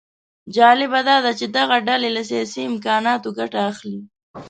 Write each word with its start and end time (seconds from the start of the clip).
جالبه 0.55 0.99
داده 1.09 1.31
چې 1.39 1.45
دغه 1.57 1.77
ډلې 1.87 2.09
له 2.15 2.21
سیاسي 2.29 2.61
امکاناتو 2.71 3.29
ګټه 3.39 3.59
اخلي 3.71 3.99